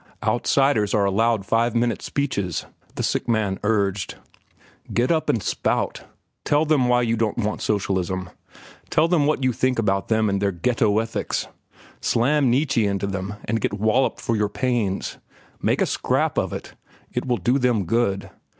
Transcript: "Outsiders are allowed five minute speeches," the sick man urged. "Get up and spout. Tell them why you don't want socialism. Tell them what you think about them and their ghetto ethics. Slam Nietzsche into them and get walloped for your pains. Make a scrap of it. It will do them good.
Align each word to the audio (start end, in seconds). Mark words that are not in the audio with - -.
"Outsiders 0.23 0.95
are 0.95 1.05
allowed 1.05 1.45
five 1.45 1.75
minute 1.75 2.01
speeches," 2.01 2.65
the 2.95 3.03
sick 3.03 3.27
man 3.29 3.59
urged. 3.61 4.15
"Get 4.91 5.11
up 5.11 5.29
and 5.29 5.43
spout. 5.43 6.05
Tell 6.43 6.65
them 6.65 6.87
why 6.87 7.03
you 7.03 7.15
don't 7.15 7.37
want 7.37 7.61
socialism. 7.61 8.31
Tell 8.89 9.07
them 9.07 9.27
what 9.27 9.43
you 9.43 9.53
think 9.53 9.77
about 9.77 10.07
them 10.07 10.27
and 10.27 10.41
their 10.41 10.51
ghetto 10.51 10.97
ethics. 10.97 11.47
Slam 11.99 12.49
Nietzsche 12.49 12.87
into 12.87 13.05
them 13.05 13.35
and 13.45 13.61
get 13.61 13.75
walloped 13.75 14.19
for 14.19 14.35
your 14.35 14.49
pains. 14.49 15.19
Make 15.61 15.81
a 15.81 15.85
scrap 15.85 16.35
of 16.35 16.51
it. 16.51 16.73
It 17.13 17.27
will 17.27 17.37
do 17.37 17.59
them 17.59 17.85
good. 17.85 18.31